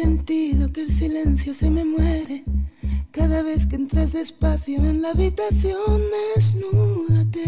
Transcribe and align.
sentido 0.00 0.72
que 0.72 0.80
el 0.80 0.92
silencio 0.92 1.54
se 1.54 1.68
me 1.68 1.84
muere. 1.84 2.42
Cada 3.10 3.42
vez 3.42 3.66
que 3.66 3.76
entras 3.76 4.12
despacio 4.12 4.78
en 4.78 5.02
la 5.02 5.10
habitación, 5.10 6.00
desnúdate 6.34 7.44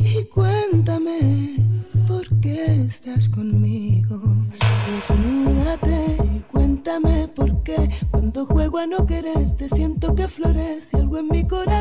y 0.00 0.24
cuéntame 0.32 1.18
por 2.08 2.24
qué 2.40 2.86
estás 2.88 3.28
conmigo. 3.28 4.18
Desnúdate 4.90 6.16
y 6.34 6.40
cuéntame 6.50 7.28
por 7.28 7.62
qué 7.62 7.90
cuando 8.10 8.46
juego 8.46 8.78
a 8.78 8.86
no 8.86 9.04
quererte 9.04 9.68
siento 9.68 10.14
que 10.14 10.26
florece 10.28 10.96
algo 10.96 11.18
en 11.18 11.28
mi 11.28 11.46
corazón. 11.46 11.75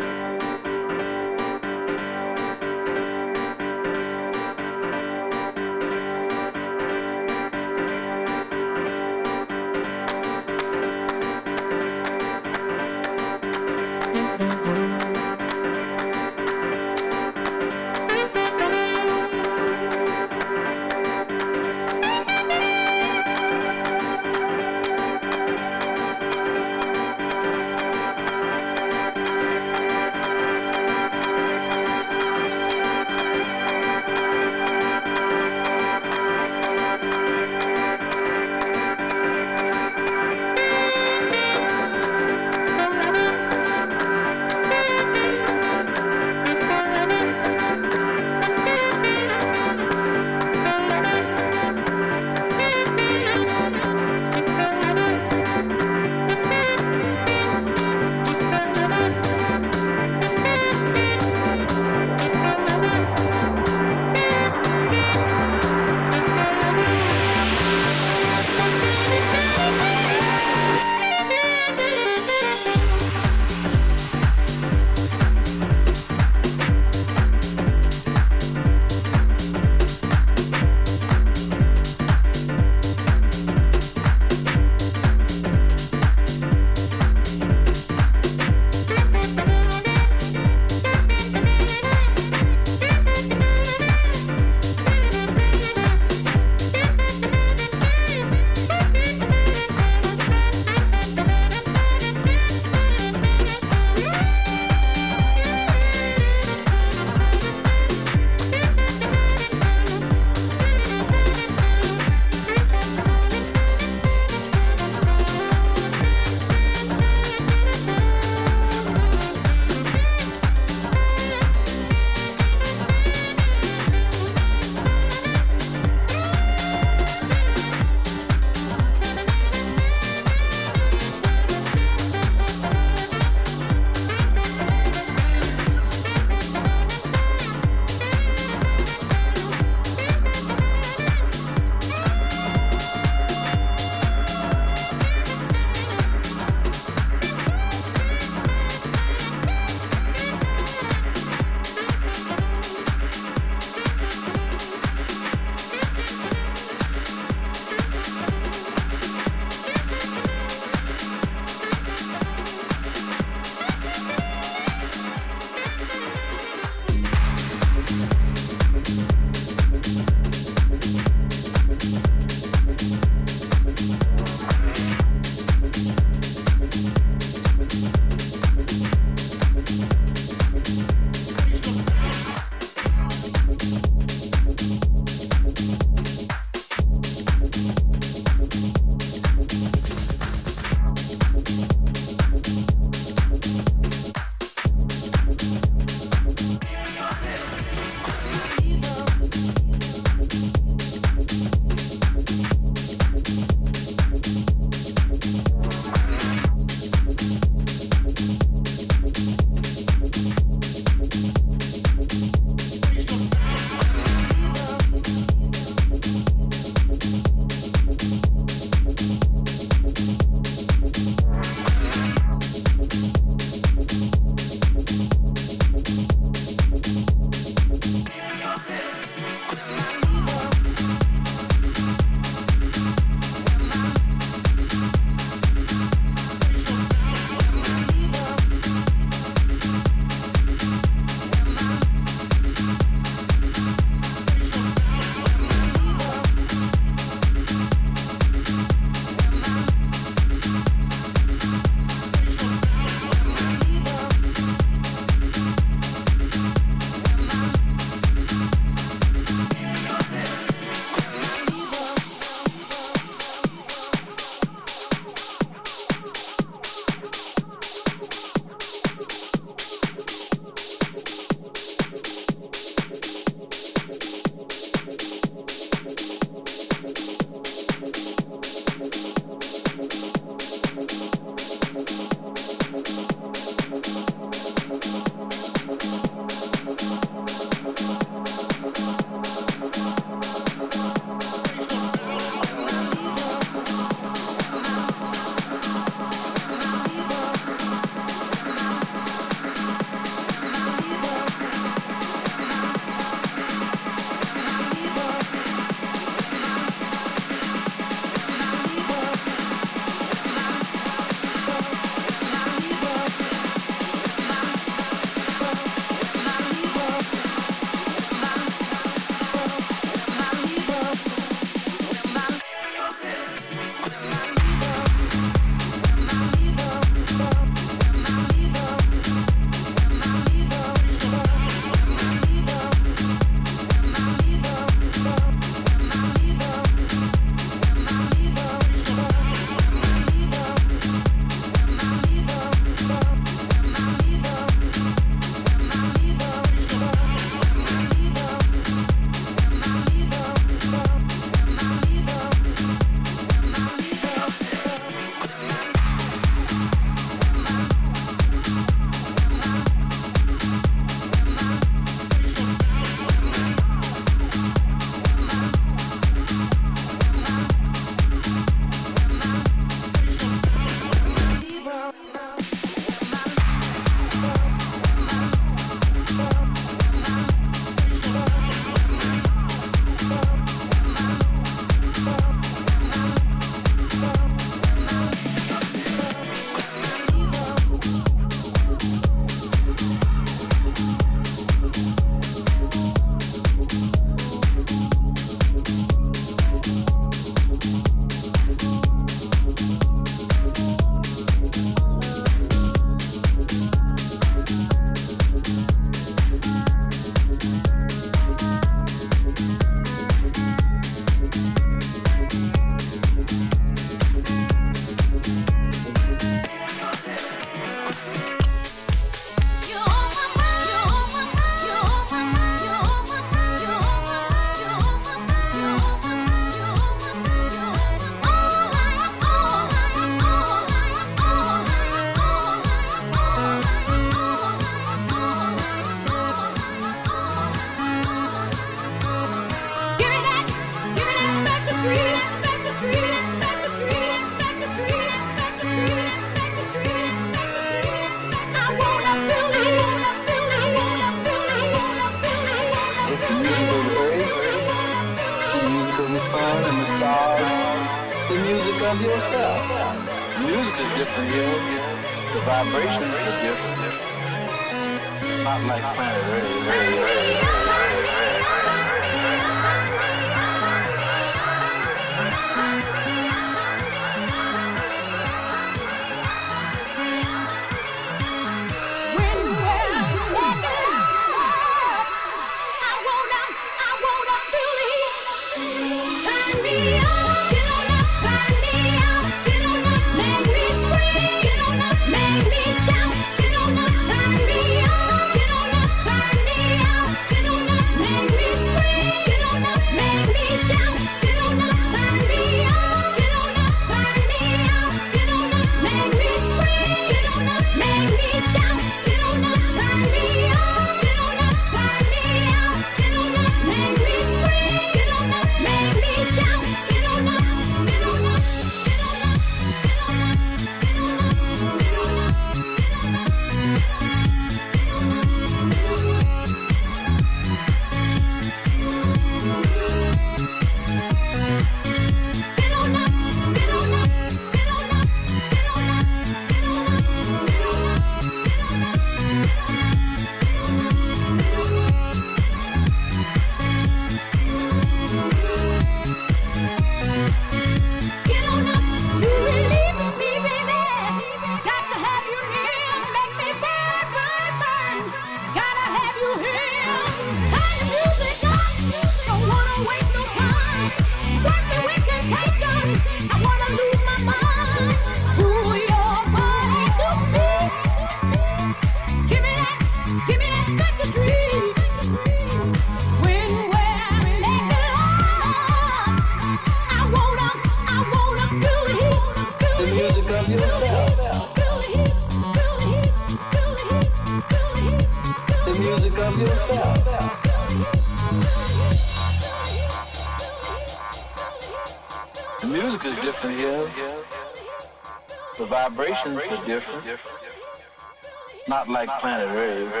Like 599.07 599.19
planet 599.19 599.49
Earth. 599.49 600.00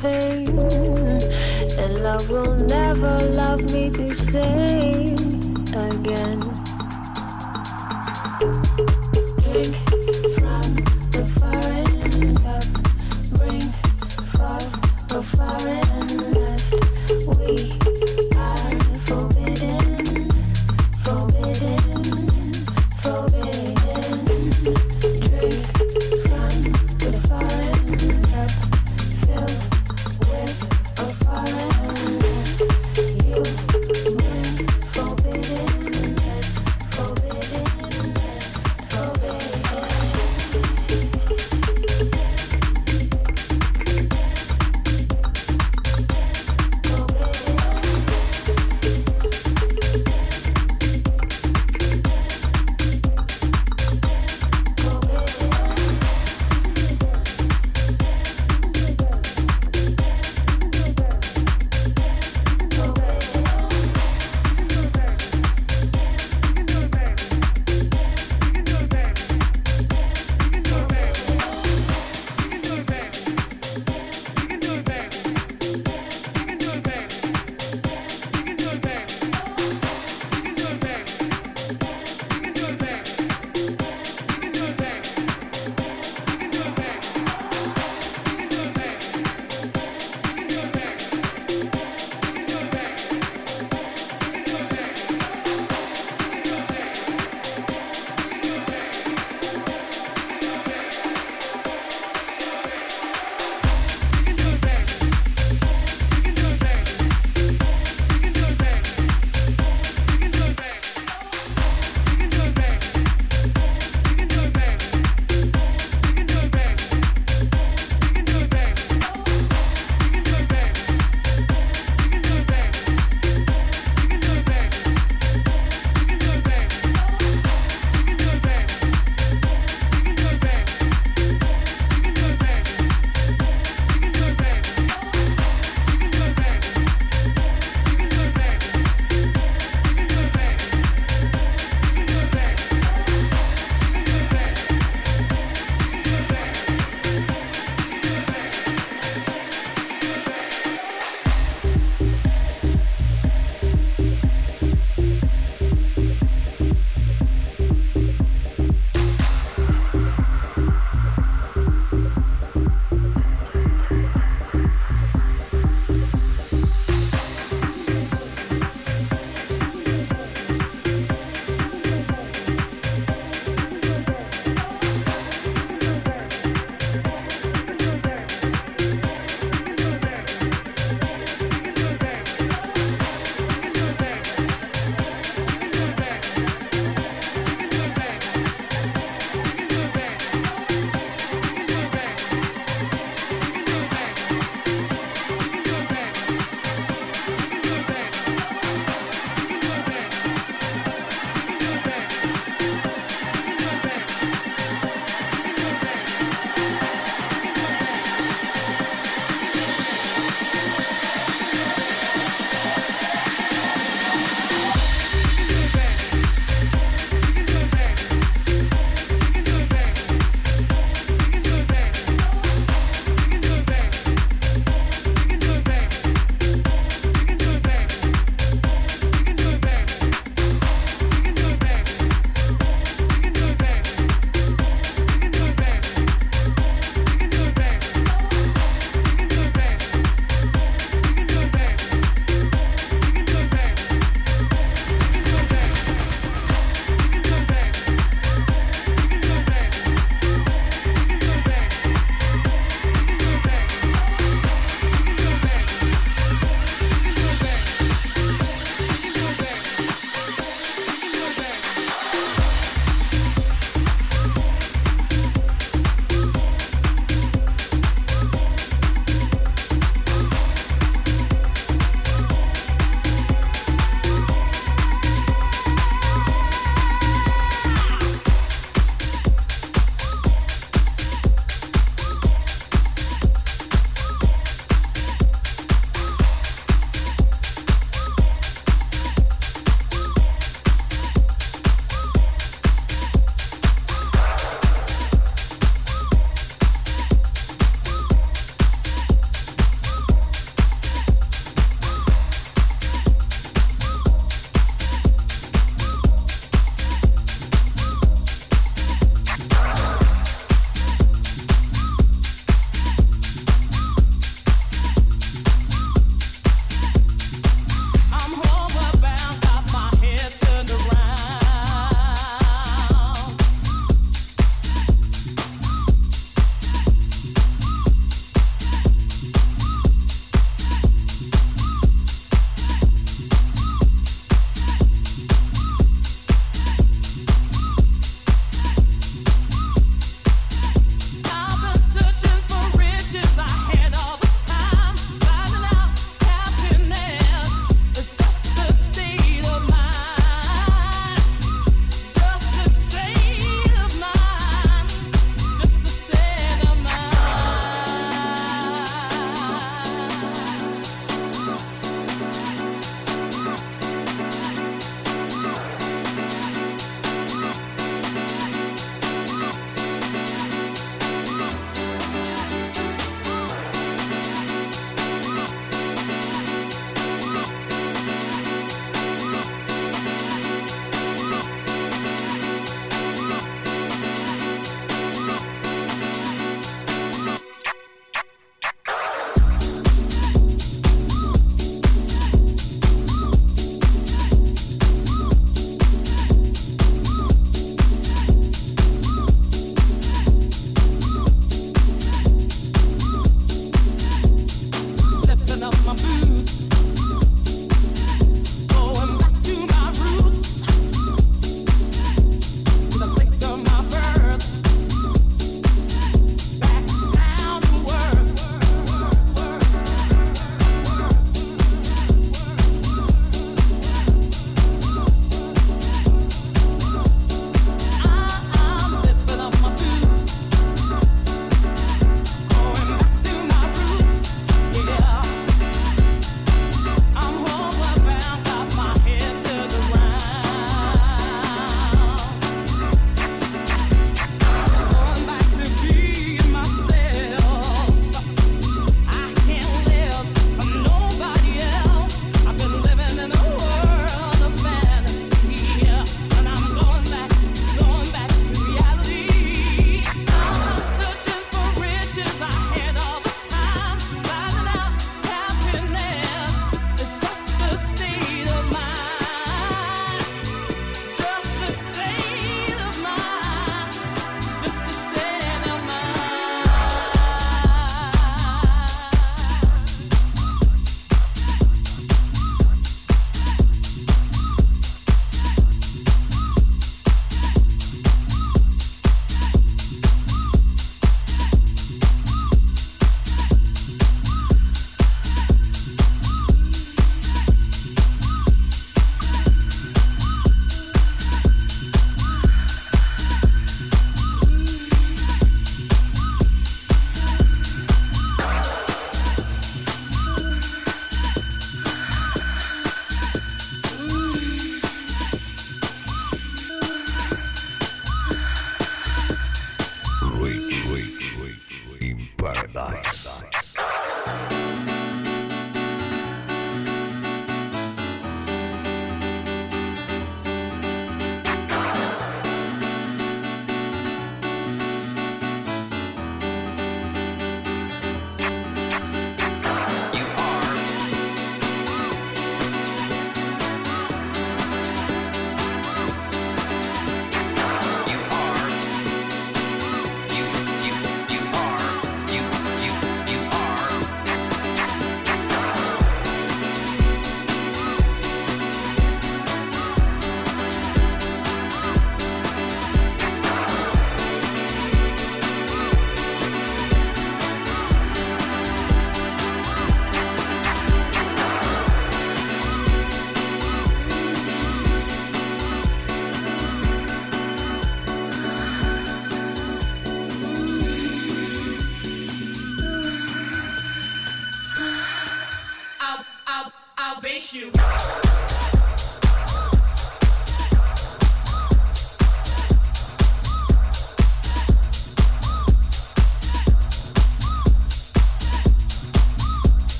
pain, 0.00 0.48
and 1.78 2.02
love 2.02 2.28
will 2.30 2.54
never 2.54 3.18
love 3.40 3.62
me 3.72 3.88
the 3.88 4.12
same 4.12 5.16
again. 5.90 6.71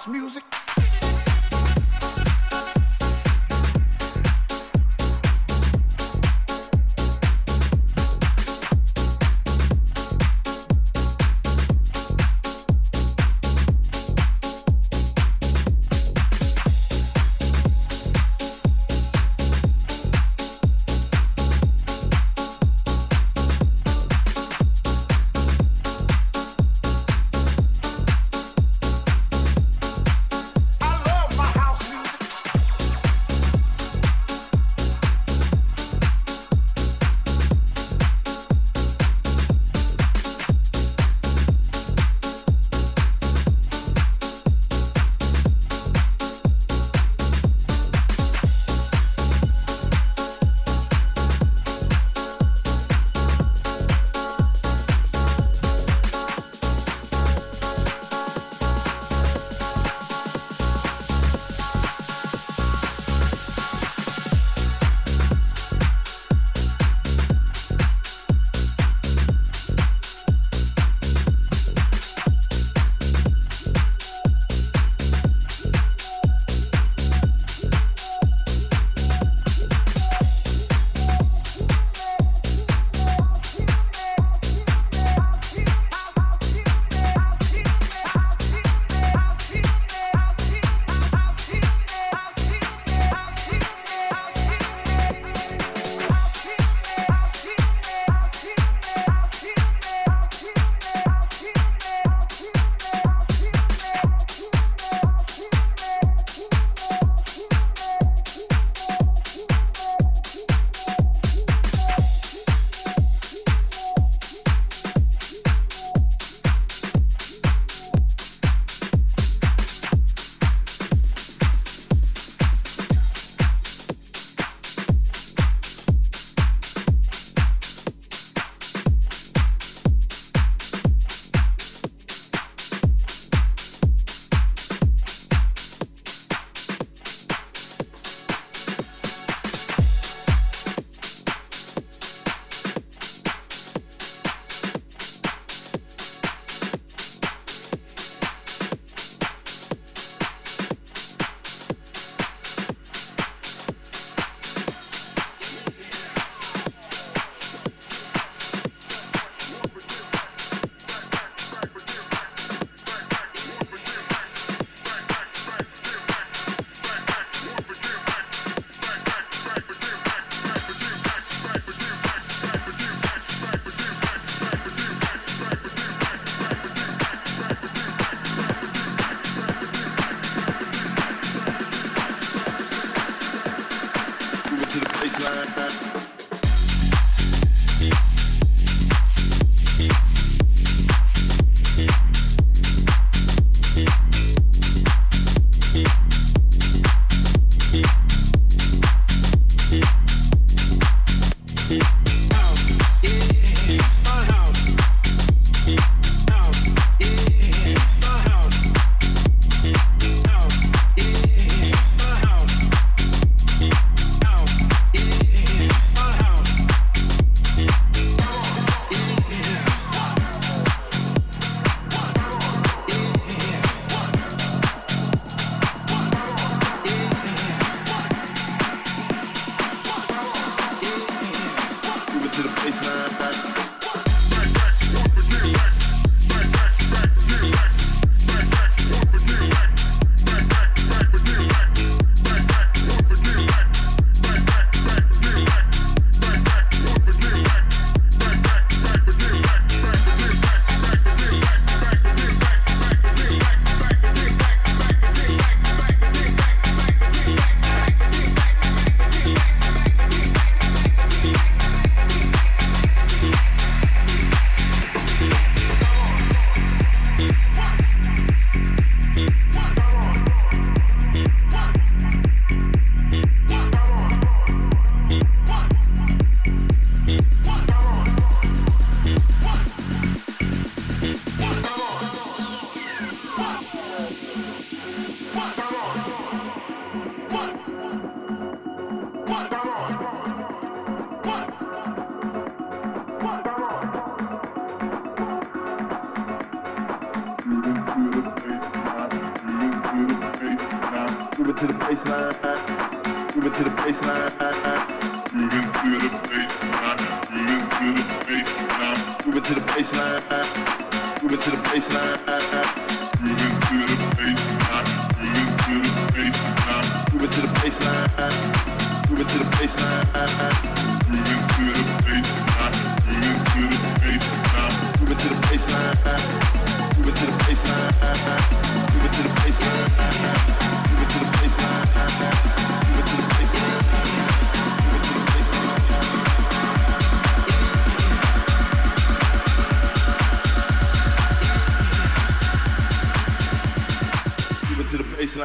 house 0.00 0.08
music. 0.08 0.49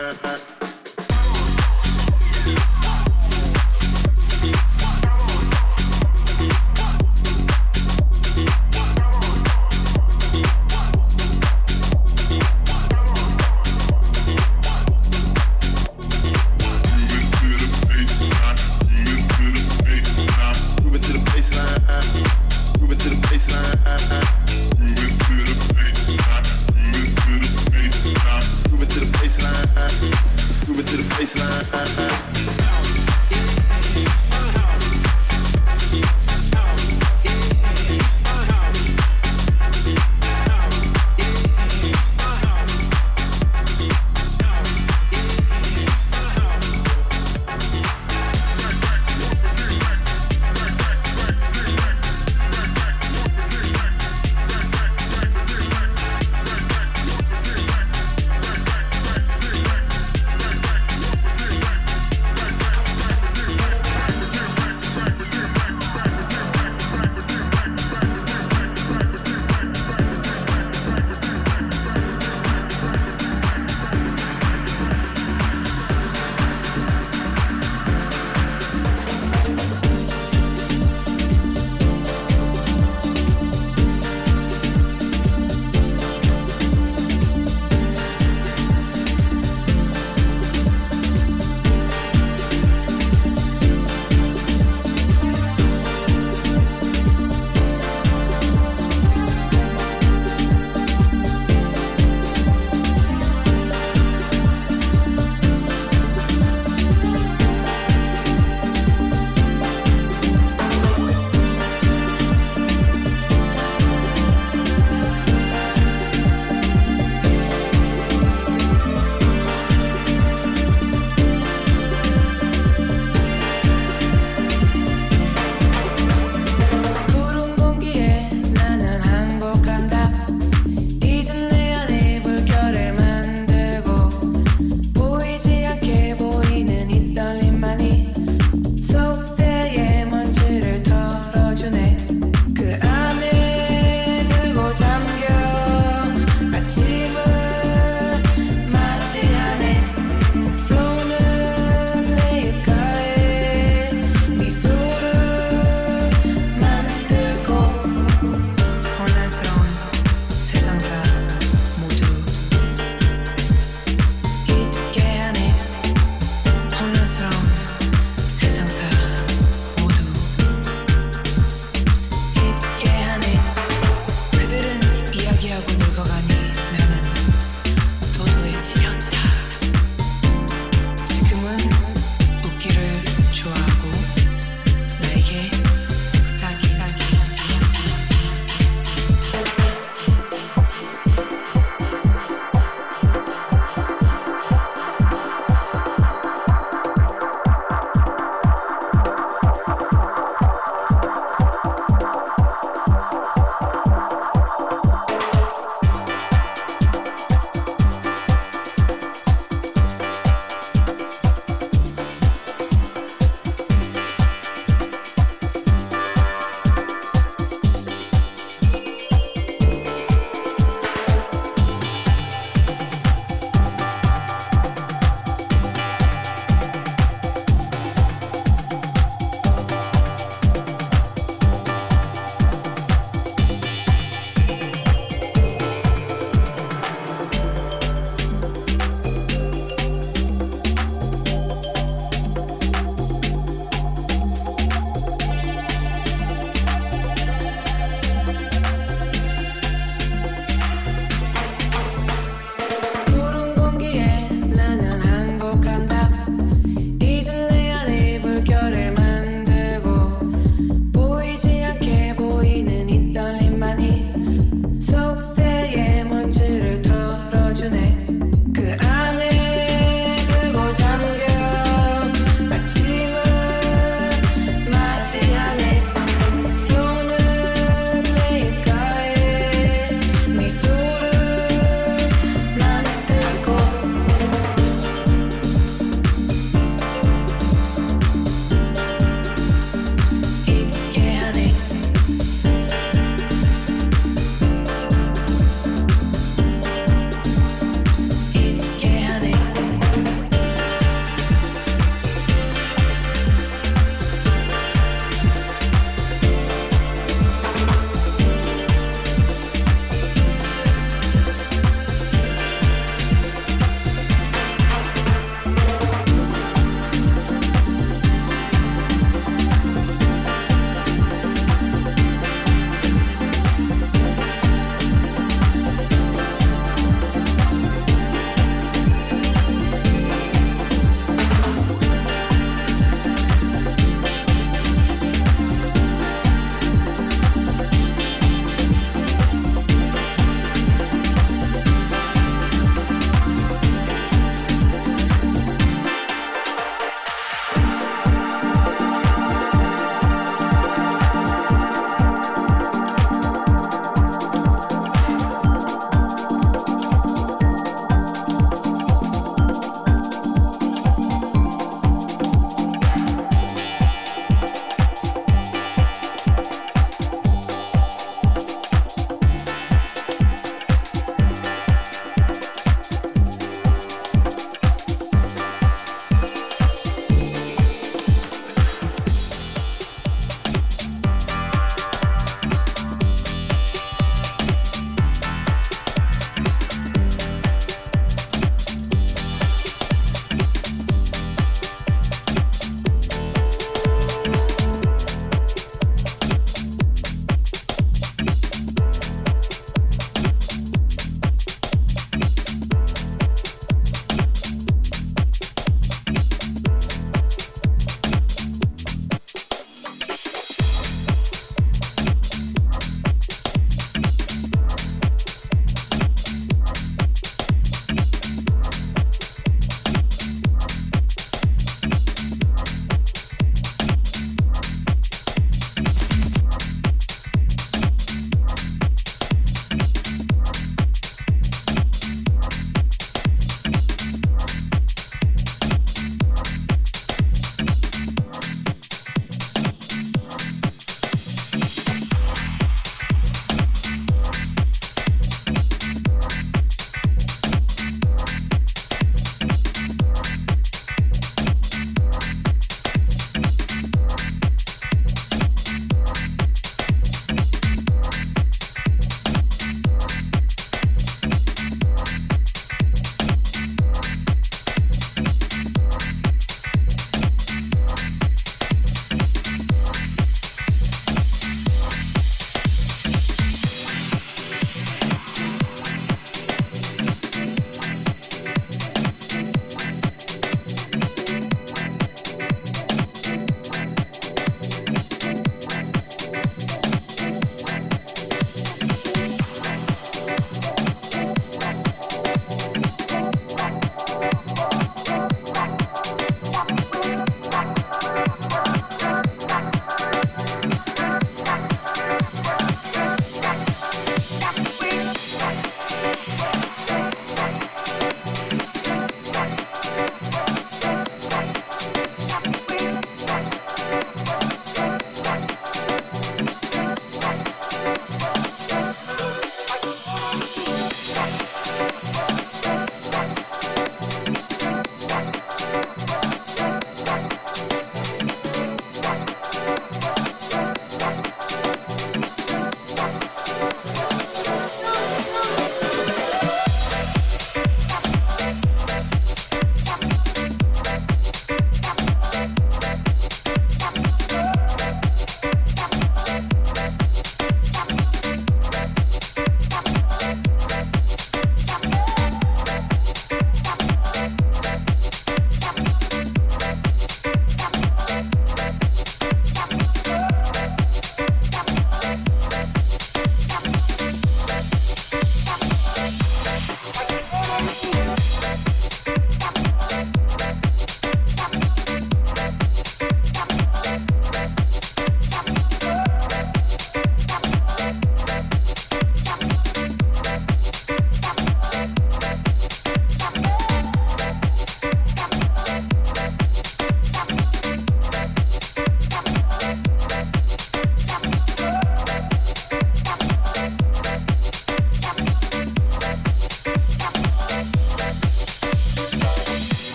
Uh, 0.00 0.16
uh. 0.24 0.69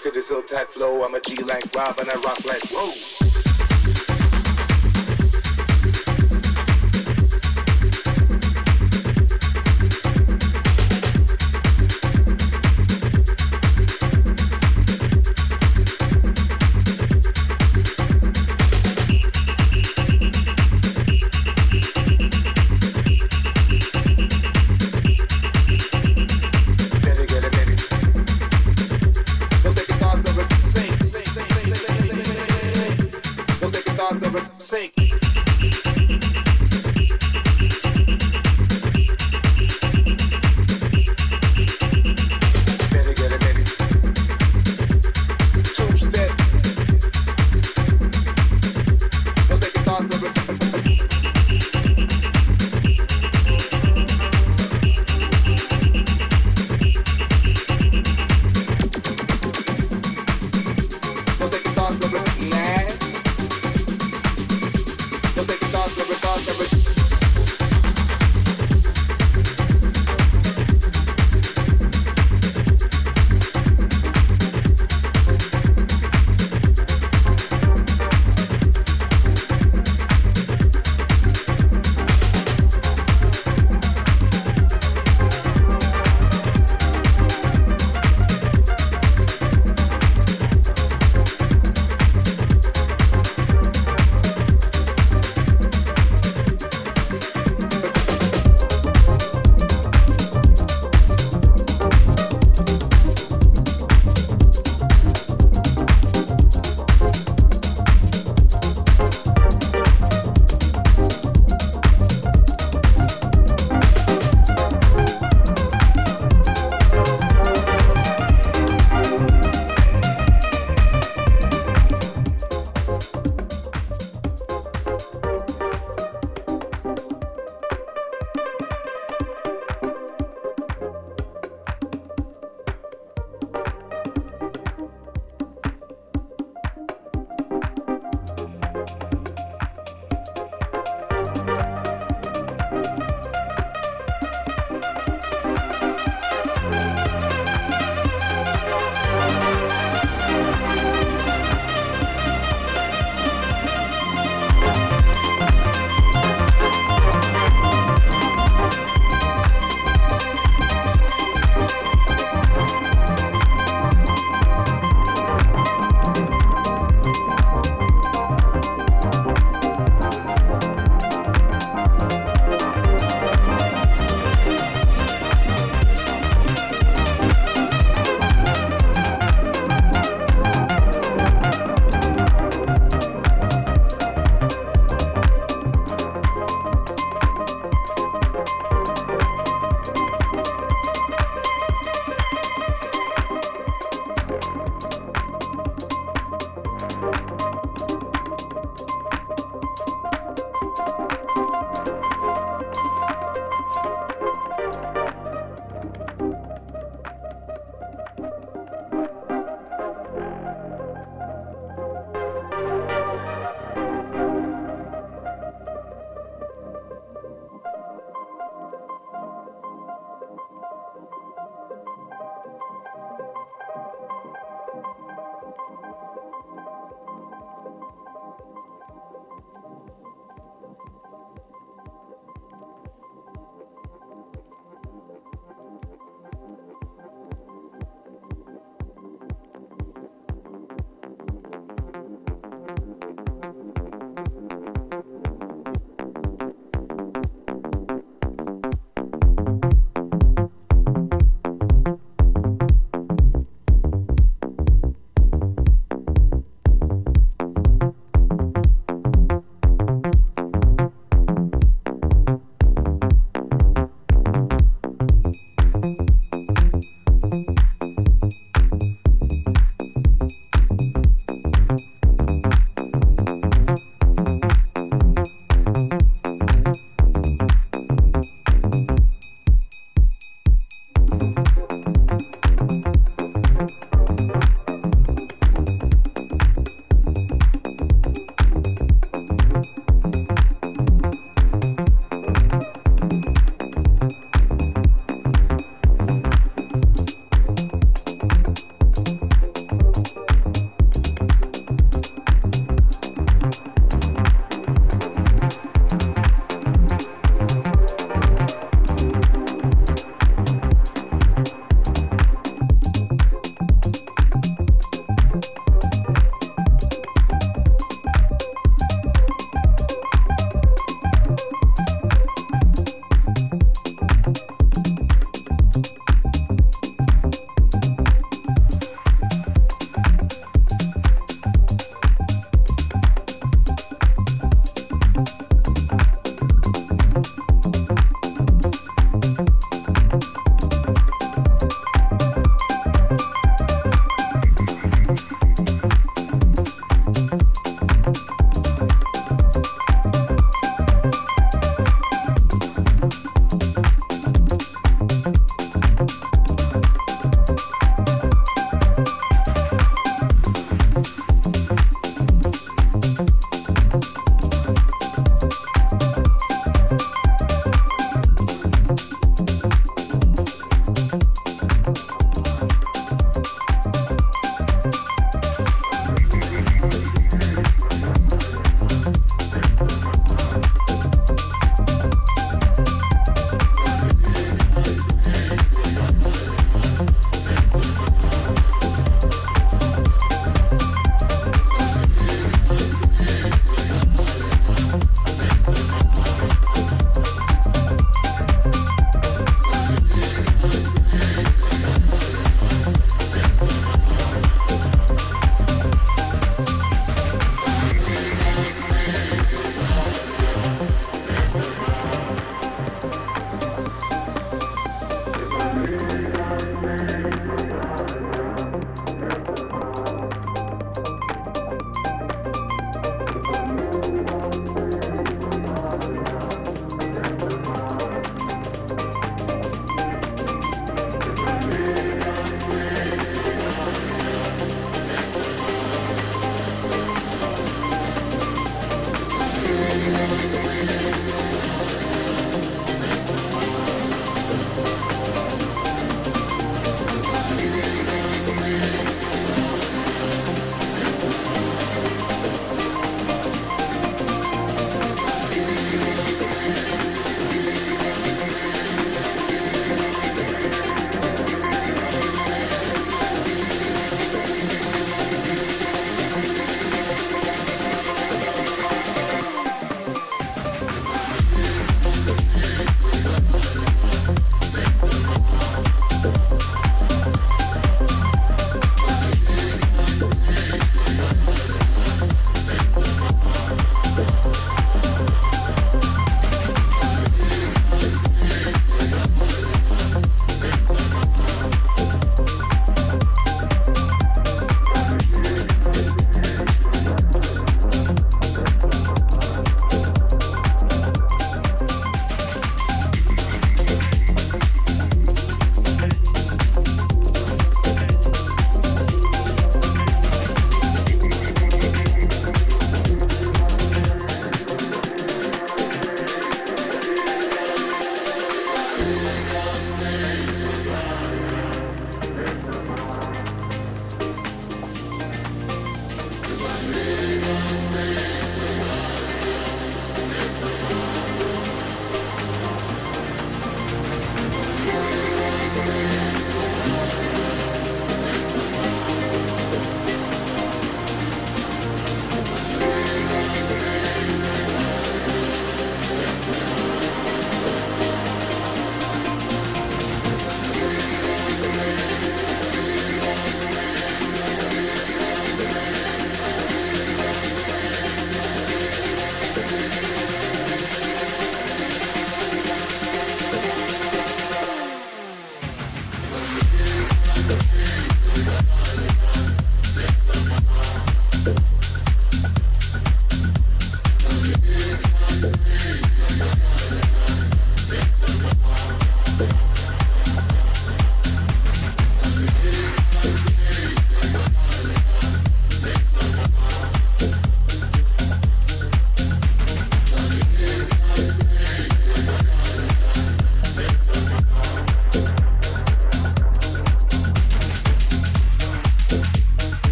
fit 0.00 0.14
this 0.14 0.30
ill 0.30 0.42
tight 0.42 0.68
flow. 0.68 1.04
I'm 1.04 1.14
a 1.14 1.20
G 1.20 1.34
like 1.42 1.74
Rob 1.74 1.98
and 2.00 2.08
I 2.08 2.14
rock 2.14 2.42
like 2.46 2.62
whoa. 2.70 3.09